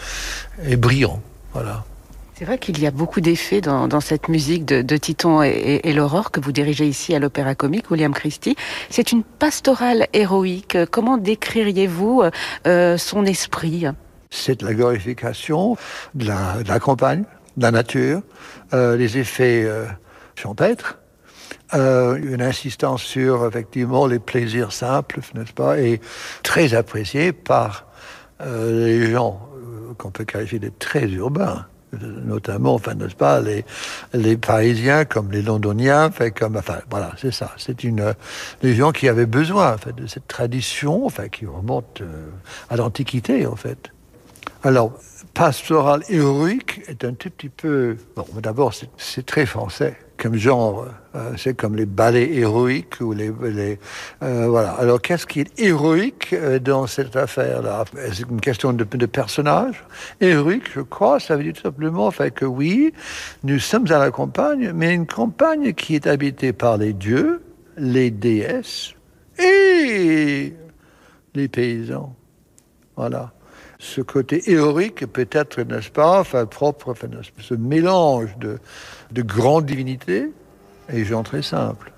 et 0.64 0.76
brillant. 0.76 1.20
Voilà. 1.52 1.84
C'est 2.34 2.46
vrai 2.46 2.58
qu'il 2.58 2.80
y 2.80 2.86
a 2.86 2.90
beaucoup 2.90 3.20
d'effets 3.20 3.60
dans, 3.60 4.00
cette 4.00 4.28
musique 4.28 4.64
de, 4.64 4.82
de 4.82 4.96
Titon 4.96 5.42
et, 5.42 5.92
l'Aurore 5.92 6.30
que 6.30 6.40
vous 6.40 6.50
dirigez 6.50 6.86
ici 6.86 7.14
à 7.14 7.18
l'Opéra 7.18 7.54
Comique, 7.54 7.90
William 7.90 8.12
Christie. 8.12 8.56
C'est 8.90 9.12
une 9.12 9.22
pastorale 9.22 10.06
héroïque. 10.12 10.78
Comment 10.90 11.18
décririez-vous 11.18 12.22
euh, 12.66 12.96
son 12.96 13.26
esprit? 13.26 13.86
C'est 14.30 14.62
la 14.62 14.72
glorification 14.72 15.76
de 16.14 16.26
la, 16.26 16.62
de 16.62 16.78
campagne, 16.78 17.24
de 17.58 17.62
la 17.62 17.70
nature, 17.70 18.22
euh, 18.72 18.96
les 18.96 19.18
effets 19.18 19.64
euh, 19.64 19.84
champêtres, 20.34 20.98
euh, 21.74 22.16
une 22.16 22.42
insistance 22.42 23.02
sur 23.02 23.46
effectivement 23.46 24.06
les 24.06 24.18
plaisirs 24.18 24.72
simples, 24.72 25.20
n'est-ce 25.34 25.52
pas, 25.52 25.78
et 25.78 26.00
très 26.42 26.74
apprécié 26.74 27.32
par 27.32 27.86
euh, 28.40 28.86
les 28.86 29.10
gens 29.10 29.40
qu'on 29.98 30.10
peut 30.10 30.24
qualifier 30.24 30.58
de 30.58 30.72
très 30.78 31.06
urbains 31.08 31.66
notamment, 32.00 32.74
enfin, 32.74 32.94
n'est-ce 32.94 33.14
pas, 33.14 33.40
les, 33.40 33.64
les 34.12 34.36
Parisiens 34.36 35.04
comme 35.04 35.30
les 35.30 35.42
Londoniens, 35.42 36.06
enfin, 36.06 36.30
comme, 36.30 36.56
enfin, 36.56 36.78
voilà, 36.90 37.12
c'est 37.18 37.32
ça. 37.32 37.52
C'est 37.58 37.84
une, 37.84 38.14
les 38.62 38.74
gens 38.74 38.92
qui 38.92 39.08
avaient 39.08 39.26
besoin, 39.26 39.74
en 39.74 39.92
de 39.94 40.06
cette 40.06 40.26
tradition, 40.26 41.04
enfin, 41.06 41.28
qui 41.28 41.46
remonte 41.46 42.00
euh, 42.00 42.30
à 42.70 42.76
l'Antiquité, 42.76 43.46
en 43.46 43.56
fait. 43.56 43.90
Alors, 44.64 44.92
pastoral 45.34 46.02
héroïque 46.08 46.82
est 46.88 47.04
un 47.04 47.14
tout 47.14 47.30
petit 47.30 47.48
peu, 47.48 47.96
bon, 48.16 48.26
d'abord, 48.40 48.72
c'est 48.96 49.26
très 49.26 49.46
français 49.46 49.96
comme 50.22 50.36
genre. 50.36 50.86
Euh, 51.16 51.32
c'est 51.36 51.54
comme 51.54 51.74
les 51.74 51.84
ballets 51.84 52.32
héroïques 52.32 53.00
ou 53.00 53.12
les, 53.12 53.32
euh, 54.22 54.46
voilà. 54.48 54.70
Alors 54.74 55.02
qu'est-ce 55.02 55.26
qui 55.26 55.40
est 55.40 55.60
héroïque 55.60 56.32
euh, 56.32 56.58
dans 56.60 56.86
cette 56.86 57.16
affaire-là? 57.16 57.84
C'est 58.12 58.30
une 58.30 58.40
question 58.40 58.72
de, 58.72 58.84
de, 58.84 59.06
personnage? 59.06 59.84
Héroïque, 60.20 60.70
je 60.72 60.80
crois, 60.80 61.18
ça 61.18 61.36
veut 61.36 61.42
dire 61.42 61.54
tout 61.54 61.62
simplement 61.62 62.10
fait 62.12 62.30
que 62.30 62.44
oui, 62.44 62.94
nous 63.42 63.58
sommes 63.58 63.90
à 63.90 63.98
la 63.98 64.10
campagne, 64.10 64.72
mais 64.72 64.94
une 64.94 65.06
campagne 65.06 65.72
qui 65.74 65.96
est 65.96 66.06
habitée 66.06 66.52
par 66.52 66.76
les 66.78 66.92
dieux, 66.92 67.42
les 67.76 68.10
déesses 68.10 68.94
et 69.38 70.54
les 71.34 71.48
paysans. 71.48 72.14
Voilà 72.96 73.32
ce 73.82 74.00
côté 74.00 74.48
héroïque 74.50 75.06
peut-être, 75.06 75.60
n'est-ce 75.62 75.90
pas, 75.90 76.20
enfin 76.20 76.46
propre, 76.46 76.92
enfin, 76.92 77.08
ce 77.38 77.54
mélange 77.54 78.38
de, 78.38 78.58
de 79.12 79.22
grande 79.22 79.66
divinité 79.66 80.30
et 80.92 81.04
gens 81.04 81.22
très 81.22 81.42
simples. 81.42 81.92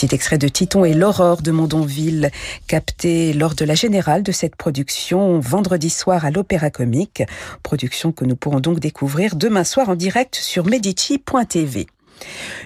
Petit 0.00 0.14
extrait 0.14 0.38
de 0.38 0.48
Titon 0.48 0.86
et 0.86 0.94
l'aurore 0.94 1.42
de 1.42 1.50
Mondonville, 1.50 2.30
capté 2.66 3.34
lors 3.34 3.54
de 3.54 3.66
la 3.66 3.74
générale 3.74 4.22
de 4.22 4.32
cette 4.32 4.56
production 4.56 5.38
vendredi 5.40 5.90
soir 5.90 6.24
à 6.24 6.30
l'Opéra 6.30 6.70
Comique, 6.70 7.22
production 7.62 8.10
que 8.10 8.24
nous 8.24 8.34
pourrons 8.34 8.60
donc 8.60 8.80
découvrir 8.80 9.36
demain 9.36 9.62
soir 9.64 9.90
en 9.90 9.96
direct 9.96 10.36
sur 10.36 10.64
medici.tv. 10.64 11.86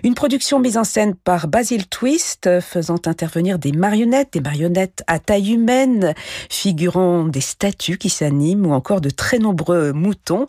Une 0.03 0.15
production 0.15 0.59
mise 0.61 0.77
en 0.77 0.85
scène 0.85 1.15
par 1.15 1.49
Basil 1.49 1.87
Twist, 1.87 2.61
faisant 2.61 3.01
intervenir 3.07 3.59
des 3.59 3.73
marionnettes, 3.73 4.33
des 4.33 4.41
marionnettes 4.41 5.03
à 5.07 5.19
taille 5.19 5.53
humaine, 5.53 6.15
figurant 6.51 7.25
des 7.25 7.41
statues 7.41 7.99
qui 7.99 8.11
s'animent 8.11 8.67
ou 8.67 8.73
encore 8.73 9.01
de 9.01 9.11
très 9.11 9.39
nombreux 9.39 9.93
moutons, 9.93 10.47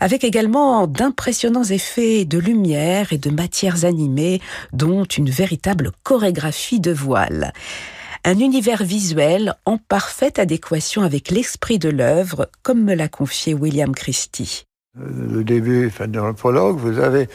avec 0.00 0.24
également 0.24 0.86
d'impressionnants 0.86 1.64
effets 1.64 2.24
de 2.24 2.38
lumière 2.38 3.12
et 3.12 3.18
de 3.18 3.30
matières 3.30 3.84
animées, 3.84 4.40
dont 4.72 5.04
une 5.04 5.30
véritable 5.30 5.92
chorégraphie 6.02 6.80
de 6.80 6.92
voile. 6.92 7.52
Un 8.24 8.38
univers 8.38 8.84
visuel 8.84 9.54
en 9.64 9.78
parfaite 9.78 10.38
adéquation 10.38 11.02
avec 11.02 11.30
l'esprit 11.30 11.78
de 11.78 11.88
l'œuvre, 11.88 12.48
comme 12.62 12.82
me 12.82 12.94
l'a 12.94 13.08
confié 13.08 13.52
William 13.52 13.92
Christie 13.94 14.66
le 14.94 15.42
début, 15.42 15.86
enfin, 15.86 16.06
dans 16.06 16.26
le 16.26 16.34
prologue, 16.34 16.76
vous 16.76 16.98
avez 16.98 17.28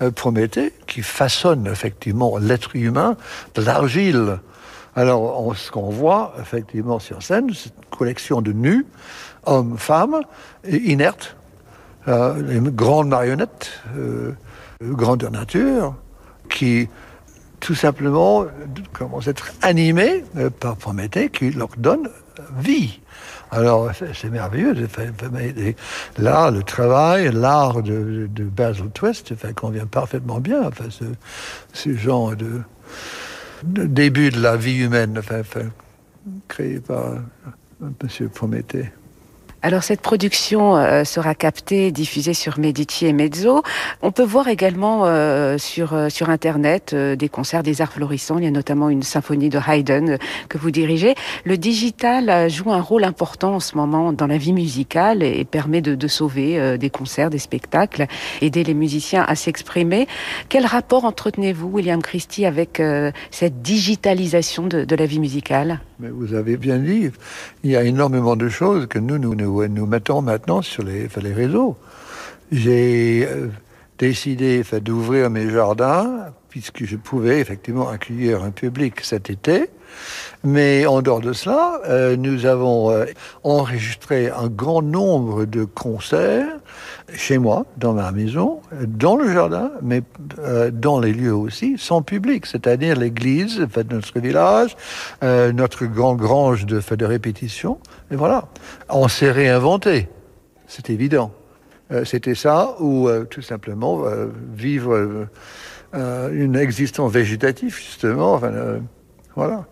euh, 0.00 0.10
Prométhée 0.10 0.72
qui 0.86 1.02
façonne 1.02 1.66
effectivement 1.66 2.38
l'être 2.38 2.74
humain 2.74 3.16
de 3.54 3.62
l'argile. 3.62 4.38
Alors, 4.94 5.54
ce 5.56 5.70
qu'on 5.70 5.90
voit 5.90 6.34
effectivement 6.40 6.98
sur 6.98 7.22
scène, 7.22 7.50
c'est 7.54 7.70
une 7.70 7.96
collection 7.98 8.42
de 8.42 8.52
nus, 8.52 8.86
hommes, 9.44 9.76
femmes, 9.78 10.20
inertes, 10.66 11.36
euh, 12.08 12.34
une 12.50 12.70
grande 12.70 13.08
marionnette, 13.08 13.70
euh, 13.96 14.32
grandeur 14.82 15.30
nature, 15.30 15.94
qui 16.50 16.88
tout 17.60 17.74
simplement 17.74 18.44
commence 18.92 19.28
à 19.28 19.30
être 19.30 19.52
animée 19.62 20.24
euh, 20.36 20.50
par 20.50 20.76
Prométhée, 20.76 21.30
qui 21.30 21.50
leur 21.50 21.68
donne 21.78 22.08
vie. 22.58 23.00
Alors, 23.50 23.90
c'est 23.94 24.30
merveilleux. 24.30 24.74
Là, 26.18 26.50
le 26.50 26.62
travail, 26.62 27.30
l'art 27.32 27.82
de, 27.82 28.28
de, 28.30 28.44
Basil 28.44 28.88
Twist 28.94 29.34
convient 29.54 29.86
parfaitement 29.86 30.40
bien. 30.40 30.68
Enfin, 30.68 30.86
ce, 31.72 31.94
genre 31.94 32.34
de, 32.34 32.62
début 33.62 34.30
de 34.30 34.40
la 34.40 34.56
vie 34.56 34.78
humaine 34.78 35.20
créé 36.48 36.80
par 36.80 37.16
M. 37.82 38.28
Prométhée. 38.30 38.90
Alors 39.64 39.84
cette 39.84 40.00
production 40.00 40.76
euh, 40.76 41.04
sera 41.04 41.36
captée, 41.36 41.92
diffusée 41.92 42.34
sur 42.34 42.58
Medici 42.58 43.06
et 43.06 43.12
Mezzo. 43.12 43.62
On 44.02 44.10
peut 44.10 44.24
voir 44.24 44.48
également 44.48 45.02
euh, 45.04 45.56
sur 45.56 45.94
euh, 45.94 46.08
sur 46.08 46.30
internet 46.30 46.92
des 46.92 47.28
concerts 47.28 47.62
des 47.62 47.80
arts 47.80 47.92
florissants. 47.92 48.38
Il 48.38 48.44
y 48.44 48.48
a 48.48 48.50
notamment 48.50 48.88
une 48.88 49.04
symphonie 49.04 49.50
de 49.50 49.60
Haydn 49.64 50.18
que 50.48 50.58
vous 50.58 50.72
dirigez. 50.72 51.14
Le 51.44 51.56
digital 51.56 52.50
joue 52.50 52.72
un 52.72 52.80
rôle 52.80 53.04
important 53.04 53.54
en 53.54 53.60
ce 53.60 53.76
moment 53.76 54.12
dans 54.12 54.26
la 54.26 54.36
vie 54.36 54.52
musicale 54.52 55.22
et, 55.22 55.44
permet 55.44 55.80
de, 55.80 55.94
de 55.94 56.08
sauver 56.08 56.76
des 56.76 56.90
concerts, 56.90 57.30
des 57.30 57.38
spectacles, 57.38 58.06
aider 58.40 58.64
les 58.64 58.74
musiciens 58.74 59.24
à 59.26 59.36
s'exprimer. 59.36 60.08
Quel 60.48 60.66
rapport 60.66 61.04
entretenez-vous, 61.04 61.68
William 61.68 62.02
Christie, 62.02 62.46
avec 62.46 62.82
cette 63.30 63.62
digitalisation 63.62 64.66
de, 64.66 64.84
de 64.84 64.96
la 64.96 65.06
vie 65.06 65.20
musicale? 65.20 65.80
Mais 66.02 66.10
vous 66.10 66.34
avez 66.34 66.56
bien 66.56 66.78
dit, 66.78 67.10
il 67.62 67.70
y 67.70 67.76
a 67.76 67.84
énormément 67.84 68.34
de 68.34 68.48
choses 68.48 68.88
que 68.88 68.98
nous 68.98 69.18
nous, 69.18 69.36
nous 69.36 69.86
mettons 69.86 70.20
maintenant 70.20 70.60
sur 70.60 70.82
les, 70.82 71.06
les 71.22 71.32
réseaux. 71.32 71.76
J'ai 72.50 73.24
euh, 73.30 73.46
décidé 74.02 74.64
d'ouvrir 74.80 75.30
mes 75.30 75.48
jardins 75.48 76.32
puisque 76.48 76.84
je 76.84 76.96
pouvais 76.96 77.38
effectivement 77.38 77.88
accueillir 77.88 78.42
un 78.42 78.50
public 78.50 79.00
cet 79.02 79.30
été. 79.30 79.70
Mais 80.42 80.86
en 80.86 81.02
dehors 81.02 81.20
de 81.20 81.32
cela, 81.32 81.80
euh, 81.86 82.16
nous 82.16 82.44
avons 82.44 82.90
euh, 82.90 83.04
enregistré 83.44 84.28
un 84.28 84.48
grand 84.48 84.82
nombre 84.82 85.44
de 85.44 85.62
concerts 85.64 86.58
chez 87.14 87.38
moi, 87.38 87.64
dans 87.76 87.92
ma 87.92 88.10
maison, 88.10 88.60
dans 88.88 89.14
le 89.14 89.32
jardin, 89.32 89.70
mais 89.82 90.02
euh, 90.40 90.72
dans 90.72 90.98
les 90.98 91.12
lieux 91.12 91.34
aussi, 91.34 91.76
sans 91.78 92.02
public, 92.02 92.46
c'est-à-dire 92.46 92.96
l'église, 92.96 93.58
de 93.58 93.94
notre 93.94 94.18
village, 94.18 94.76
notre 95.22 95.84
grand 95.86 96.16
grange 96.16 96.66
de, 96.66 96.80
de 96.80 97.04
répétition. 97.04 97.78
Et 98.10 98.16
voilà, 98.16 98.48
on 98.88 99.06
s'est 99.06 99.30
réinventé, 99.30 100.08
c'est 100.66 100.90
évident. 100.90 101.30
C'était 102.04 102.34
ça, 102.34 102.76
ou 102.80 103.08
tout 103.30 103.42
simplement 103.42 104.02
vivre 104.54 105.28
une 105.94 106.56
existence 106.56 107.12
végétative, 107.12 107.76
justement. 107.76 108.34
Enfin, 108.34 108.80
voilà. 109.34 109.66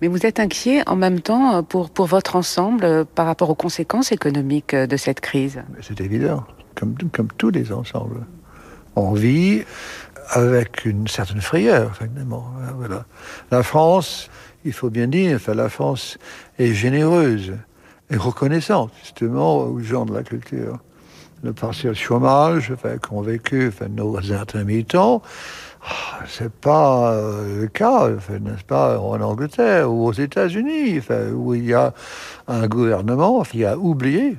Mais 0.00 0.08
vous 0.08 0.26
êtes 0.26 0.40
inquiet 0.40 0.82
en 0.86 0.96
même 0.96 1.20
temps 1.20 1.62
pour, 1.62 1.88
pour 1.88 2.06
votre 2.06 2.36
ensemble 2.36 2.84
euh, 2.84 3.04
par 3.04 3.26
rapport 3.26 3.48
aux 3.48 3.54
conséquences 3.54 4.12
économiques 4.12 4.74
euh, 4.74 4.86
de 4.86 4.96
cette 4.96 5.20
crise? 5.20 5.62
C'est 5.80 6.00
évident, 6.00 6.44
comme, 6.74 6.94
comme 7.12 7.28
tous 7.38 7.50
les 7.50 7.72
ensembles. 7.72 8.26
On 8.96 9.12
vit 9.12 9.62
avec 10.30 10.84
une 10.84 11.06
certaine 11.06 11.40
frayeur, 11.40 11.96
finalement. 11.96 12.44
Voilà. 12.76 13.06
La 13.50 13.62
France, 13.62 14.28
il 14.64 14.72
faut 14.72 14.90
bien 14.90 15.06
dire, 15.06 15.36
enfin, 15.36 15.54
la 15.54 15.68
France 15.68 16.18
est 16.58 16.72
généreuse 16.72 17.54
et 18.10 18.16
reconnaissante, 18.16 18.90
justement, 19.02 19.58
aux 19.58 19.78
gens 19.78 20.06
de 20.06 20.14
la 20.14 20.22
culture. 20.22 20.80
Le 21.44 21.52
partiel 21.52 21.94
chômage 21.94 22.72
enfin, 22.72 22.96
qu'ont 22.96 23.20
vécu 23.20 23.68
enfin, 23.68 23.88
nos 23.88 24.16
intermittents, 24.32 25.20
ah, 25.86 26.20
c'est 26.26 26.50
pas 26.50 27.12
euh, 27.12 27.60
le 27.60 27.66
cas, 27.66 28.08
n'est-ce 28.08 28.64
pas, 28.64 28.98
en 28.98 29.20
Angleterre 29.20 29.92
ou 29.92 30.06
aux 30.06 30.12
États-Unis, 30.14 31.02
où 31.34 31.52
il 31.52 31.66
y 31.66 31.74
a 31.74 31.92
un 32.48 32.66
gouvernement 32.66 33.42
qui 33.42 33.66
a 33.66 33.76
oublié, 33.76 34.38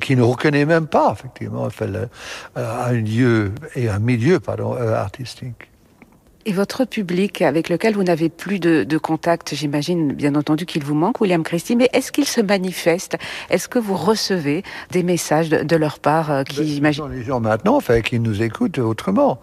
qui 0.00 0.16
ne 0.16 0.22
reconnaît 0.22 0.64
même 0.64 0.88
pas, 0.88 1.14
effectivement, 1.16 1.68
euh, 1.80 2.06
un 2.56 2.92
lieu 2.92 3.52
et 3.76 3.88
un 3.88 4.00
milieu 4.00 4.40
euh, 4.48 4.94
artistique. 4.96 5.70
Et 6.46 6.52
votre 6.52 6.84
public 6.84 7.40
avec 7.42 7.68
lequel 7.68 7.94
vous 7.94 8.02
n'avez 8.02 8.28
plus 8.28 8.58
de, 8.60 8.98
contact, 8.98 9.54
j'imagine 9.54 10.12
bien 10.12 10.34
entendu 10.34 10.66
qu'il 10.66 10.84
vous 10.84 10.94
manque, 10.94 11.20
William 11.20 11.42
Christie, 11.42 11.74
mais 11.76 11.88
est-ce 11.92 12.12
qu'il 12.12 12.26
se 12.26 12.40
manifeste? 12.40 13.16
Est-ce 13.50 13.68
que 13.68 13.78
vous 13.78 13.96
recevez 13.96 14.62
des 14.90 15.02
messages 15.02 15.48
de, 15.48 15.76
leur 15.76 15.98
part 15.98 16.44
qui, 16.44 16.60
ben, 16.60 16.66
j'imagine... 16.66 17.08
Les 17.10 17.22
gens 17.24 17.40
maintenant, 17.40 17.76
enfin, 17.76 18.00
qui 18.02 18.20
nous 18.20 18.42
écoutent 18.42 18.78
autrement 18.78 19.40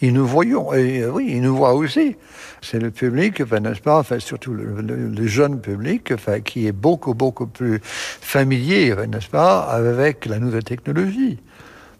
ils 0.00 0.12
nous 0.12 0.26
voyons, 0.26 0.74
et 0.74 1.02
euh, 1.02 1.10
oui, 1.10 1.26
ils 1.28 1.40
nous 1.40 1.56
voient 1.56 1.74
aussi. 1.74 2.16
C'est 2.60 2.80
le 2.80 2.90
public, 2.90 3.40
enfin, 3.40 3.60
n'est-ce 3.60 3.80
pas, 3.80 3.98
enfin, 3.98 4.18
surtout 4.18 4.52
le, 4.52 5.26
jeune 5.26 5.60
public, 5.60 6.12
enfin, 6.12 6.40
qui 6.40 6.66
est 6.66 6.72
beaucoup, 6.72 7.14
beaucoup 7.14 7.46
plus 7.46 7.80
familier, 7.82 8.94
n'est-ce 9.08 9.28
pas, 9.28 9.60
avec 9.60 10.26
la 10.26 10.38
nouvelle 10.40 10.64
technologie. 10.64 11.38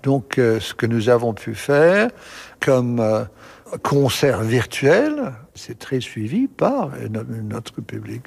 Donc, 0.03 0.39
euh, 0.39 0.61
ce 0.61 0.75
que 0.75 0.87
nous 0.87 1.09
avons 1.09 1.35
pu 1.35 1.55
faire 1.55 2.11
comme 2.61 3.01
euh, 3.01 3.25
concert 3.83 4.43
virtuel, 4.43 5.33
c'est 5.55 5.79
très 5.79 6.01
suivi 6.01 6.47
par 6.47 6.91
notre, 7.43 7.81
public. 7.81 8.23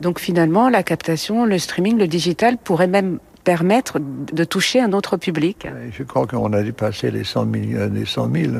Donc, 0.00 0.18
finalement, 0.18 0.68
la 0.68 0.82
captation, 0.82 1.44
le 1.44 1.58
streaming, 1.58 1.98
le 1.98 2.06
digital 2.06 2.56
pourrait 2.56 2.86
même 2.86 3.18
permettre 3.44 3.98
de 4.00 4.44
toucher 4.44 4.80
un 4.80 4.92
autre 4.92 5.16
public. 5.16 5.68
Je 5.92 6.02
crois 6.02 6.26
qu'on 6.26 6.52
a 6.52 6.62
dépassé 6.62 7.10
les 7.10 7.24
100 7.24 7.52
000, 7.52 7.64
euh, 7.74 7.88
les 7.88 8.06
100 8.06 8.30
000 8.32 8.52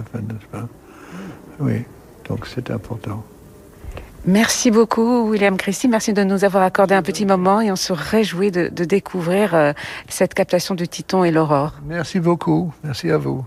Oui, 1.59 1.83
donc 2.29 2.47
c'est 2.47 2.71
important. 2.71 3.25
Merci 4.27 4.71
beaucoup, 4.71 5.29
William 5.31 5.57
Christie. 5.57 5.89
Merci 5.89 6.13
de 6.15 6.25
nous 6.25 6.45
avoir 6.45 6.63
accordé 6.63 6.95
un 6.95 7.03
petit 7.03 7.27
moment 7.27 7.61
et 7.61 7.71
on 7.71 7.77
se 7.77 7.93
réjouit 7.93 8.51
de, 8.51 8.69
de 8.69 8.85
découvrir 8.85 9.55
euh, 9.55 9.73
cette 10.09 10.33
captation 10.33 10.75
du 10.75 10.89
Titon 10.89 11.25
et 11.25 11.31
l'aurore. 11.31 11.75
Merci 11.87 12.21
beaucoup. 12.21 12.73
Merci 12.83 13.11
à 13.11 13.19
vous. 13.19 13.45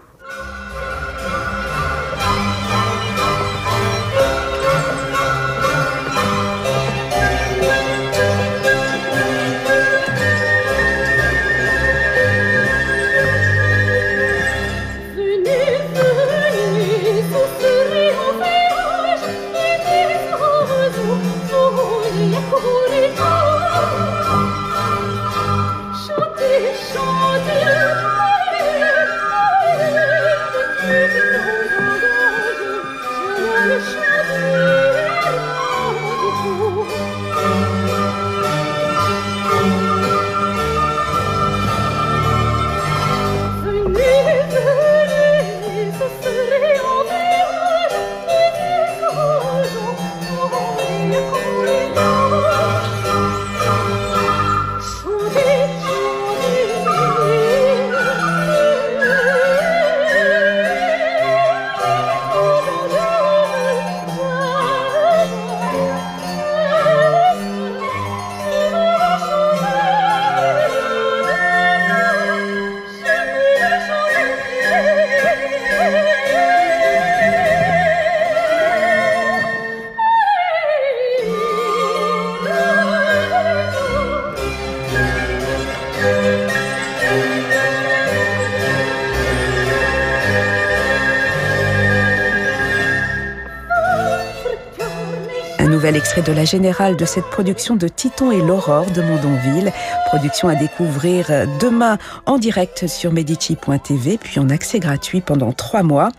Nouvel 95.88 96.02
extrait 96.02 96.22
de 96.22 96.34
la 96.34 96.44
générale 96.44 96.98
de 96.98 97.06
cette 97.06 97.28
production 97.28 97.78
de 97.78 97.88
Titon 97.88 98.30
et 98.30 98.42
l'Aurore 98.42 98.92
de 98.92 99.02
Mondonville. 99.02 99.72
Production 100.08 100.50
à 100.50 100.56
découvrir 100.56 101.28
demain 101.62 101.98
en 102.26 102.38
direct 102.38 102.88
sur 102.88 103.14
Medici.tv, 103.14 104.18
puis 104.18 104.40
en 104.42 104.50
accès 104.50 104.80
gratuit 104.80 105.22
pendant 105.22 105.54
trois 105.54 105.84
mois. 105.84 106.10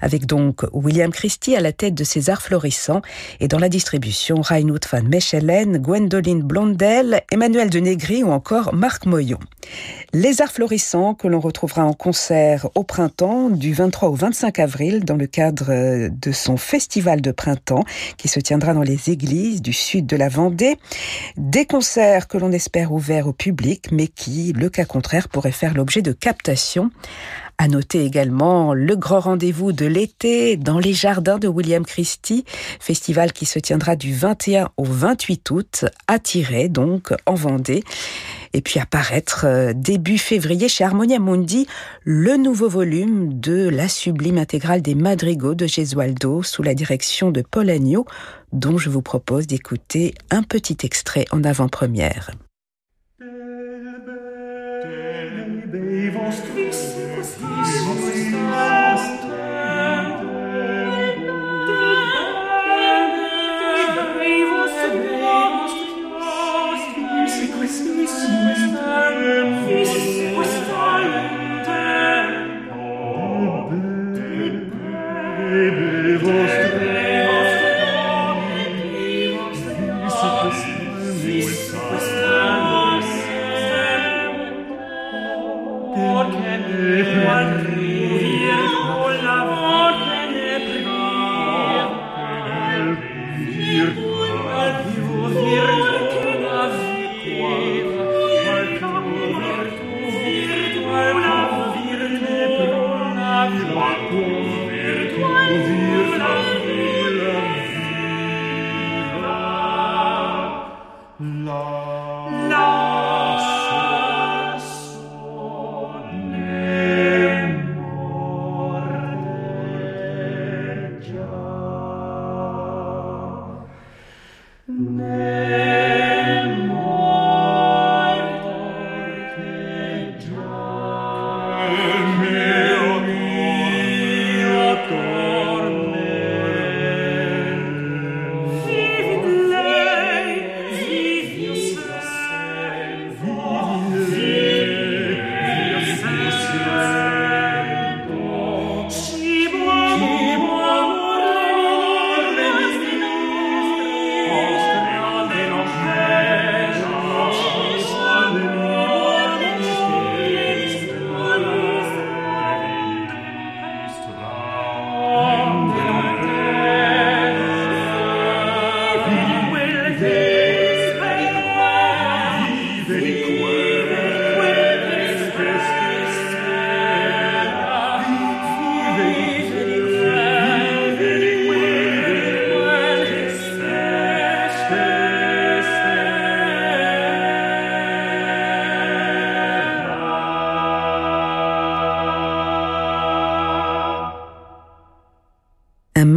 Avec 0.00 0.24
donc 0.24 0.62
William 0.72 1.10
Christie 1.10 1.54
à 1.54 1.60
la 1.60 1.72
tête 1.72 1.92
de 1.92 2.02
ces 2.02 2.30
arts 2.30 2.40
florissants 2.40 3.02
et 3.40 3.48
dans 3.48 3.58
la 3.58 3.68
distribution 3.68 4.40
Reinhard 4.40 4.80
van 4.90 5.02
Mechelen, 5.02 5.76
Gwendoline 5.76 6.42
Blondel, 6.42 7.20
Emmanuel 7.30 7.68
de 7.68 7.80
Negri 7.80 8.24
ou 8.24 8.30
encore 8.30 8.72
Marc 8.72 9.04
Moyon. 9.04 9.40
Les 10.14 10.40
arts 10.40 10.52
florissants 10.52 11.14
que 11.14 11.28
l'on 11.28 11.40
retrouvera 11.40 11.84
en 11.84 11.92
concert 11.92 12.68
au 12.74 12.84
printemps 12.84 13.50
du 13.50 13.74
23 13.74 14.08
au 14.08 14.14
25 14.14 14.58
avril 14.58 15.04
dans 15.04 15.16
le 15.16 15.26
cadre 15.26 16.08
de 16.08 16.32
son 16.32 16.56
festival 16.56 17.20
de 17.20 17.32
printemps 17.32 17.84
qui 18.16 18.28
se 18.28 18.40
tiendra 18.40 18.72
dans 18.72 18.82
les 18.82 19.09
églises 19.10 19.62
du 19.62 19.72
sud 19.72 20.06
de 20.06 20.16
la 20.16 20.28
Vendée. 20.28 20.78
Des 21.36 21.66
concerts 21.66 22.28
que 22.28 22.38
l'on 22.38 22.52
espère 22.52 22.92
ouverts 22.92 23.26
au 23.26 23.32
public 23.32 23.88
mais 23.92 24.06
qui, 24.06 24.52
le 24.52 24.70
cas 24.70 24.84
contraire, 24.84 25.28
pourraient 25.28 25.52
faire 25.52 25.74
l'objet 25.74 26.02
de 26.02 26.12
captations. 26.12 26.90
À 27.62 27.68
noter 27.68 28.06
également 28.06 28.72
le 28.72 28.96
grand 28.96 29.20
rendez-vous 29.20 29.72
de 29.72 29.84
l'été 29.84 30.56
dans 30.56 30.78
les 30.78 30.94
jardins 30.94 31.38
de 31.38 31.46
William 31.46 31.84
Christie, 31.84 32.46
festival 32.80 33.34
qui 33.34 33.44
se 33.44 33.58
tiendra 33.58 33.96
du 33.96 34.14
21 34.14 34.70
au 34.78 34.84
28 34.84 35.50
août, 35.50 35.84
à 36.06 36.18
Tiret, 36.18 36.70
donc 36.70 37.12
en 37.26 37.34
Vendée. 37.34 37.84
Et 38.54 38.62
puis 38.62 38.80
apparaître 38.80 39.44
euh, 39.44 39.74
début 39.74 40.16
février 40.16 40.70
chez 40.70 40.84
Harmonia 40.84 41.18
Mundi 41.18 41.66
le 42.02 42.38
nouveau 42.38 42.70
volume 42.70 43.38
de 43.38 43.68
la 43.68 43.88
sublime 43.88 44.38
intégrale 44.38 44.80
des 44.80 44.94
madrigaux 44.94 45.54
de 45.54 45.66
Gesualdo 45.66 46.42
sous 46.42 46.62
la 46.62 46.72
direction 46.72 47.30
de 47.30 47.42
Paul 47.42 47.68
Agneau, 47.68 48.06
dont 48.54 48.78
je 48.78 48.88
vous 48.88 49.02
propose 49.02 49.46
d'écouter 49.46 50.14
un 50.30 50.42
petit 50.44 50.78
extrait 50.82 51.26
en 51.30 51.44
avant-première. 51.44 52.30
воскрес, 56.10 56.96
и 56.96 57.16
воскрес, 57.16 57.74
и. 57.78 58.29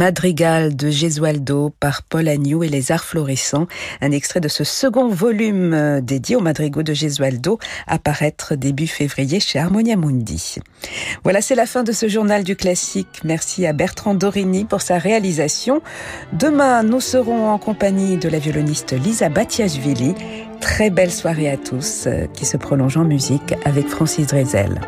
Madrigal 0.04 0.76
de 0.76 0.90
Gesualdo 0.90 1.72
par 1.80 2.02
Paul 2.02 2.28
Agnew 2.28 2.62
et 2.62 2.68
les 2.68 2.92
Arts 2.92 3.04
Florissants, 3.04 3.66
un 4.02 4.10
extrait 4.10 4.40
de 4.40 4.48
ce 4.48 4.62
second 4.62 5.08
volume 5.08 5.72
euh, 5.72 6.02
dédié 6.02 6.36
au 6.36 6.40
madrigaux 6.40 6.82
de 6.82 6.92
Gesualdo, 6.92 7.58
apparaître 7.86 8.54
début 8.54 8.86
février 8.86 9.40
chez 9.40 9.58
Harmonia 9.58 9.96
Mundi. 9.96 10.56
Voilà, 11.22 11.40
c'est 11.40 11.54
la 11.54 11.64
fin 11.64 11.84
de 11.84 11.92
ce 11.92 12.06
journal 12.06 12.44
du 12.44 12.54
classique. 12.54 13.22
Merci 13.24 13.64
à 13.64 13.72
Bertrand 13.72 14.12
Dorini 14.12 14.66
pour 14.66 14.82
sa 14.82 14.98
réalisation. 14.98 15.80
Demain, 16.34 16.82
nous 16.82 17.00
serons 17.00 17.48
en 17.48 17.56
compagnie 17.56 18.18
de 18.18 18.28
la 18.28 18.38
violoniste 18.38 18.92
Lisa 18.92 19.30
Batiashvili. 19.30 20.14
Très 20.60 20.90
belle 20.90 21.12
soirée 21.12 21.48
à 21.48 21.56
tous 21.56 22.04
euh, 22.06 22.26
qui 22.34 22.44
se 22.44 22.58
prolonge 22.58 22.98
en 22.98 23.04
musique 23.04 23.54
avec 23.64 23.88
Francis 23.88 24.26
Drezel. 24.26 24.78